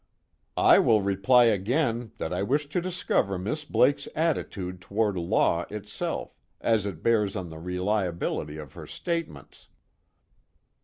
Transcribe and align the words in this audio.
"I 0.57 0.79
will 0.79 1.03
reply 1.03 1.43
again 1.45 2.13
that 2.17 2.33
I 2.33 2.41
wish 2.41 2.65
to 2.69 2.81
discover 2.81 3.37
Miss 3.37 3.63
Blake's 3.65 4.07
attitude 4.15 4.81
toward 4.81 5.15
law 5.15 5.65
itself, 5.69 6.35
as 6.59 6.87
it 6.87 7.03
bears 7.03 7.35
on 7.35 7.49
the 7.49 7.59
reliability 7.59 8.57
of 8.57 8.73
her 8.73 8.87
statements." 8.87 9.67